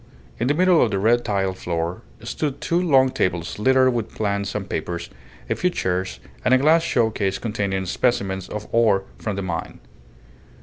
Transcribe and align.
In 0.39 0.47
the 0.47 0.55
middle 0.55 0.81
of 0.81 0.89
the 0.89 0.97
red 0.97 1.23
tiled 1.23 1.59
floor 1.59 2.01
stood 2.23 2.59
two 2.59 2.81
long 2.81 3.11
tables 3.11 3.59
littered 3.59 3.93
with 3.93 4.15
plans 4.15 4.55
and 4.55 4.67
papers, 4.67 5.11
a 5.47 5.53
few 5.53 5.69
chairs, 5.69 6.19
and 6.43 6.55
a 6.55 6.57
glass 6.57 6.81
show 6.81 7.11
case 7.11 7.37
containing 7.37 7.85
specimens 7.85 8.49
of 8.49 8.67
ore 8.71 9.03
from 9.19 9.35
the 9.35 9.43
mine. 9.43 9.79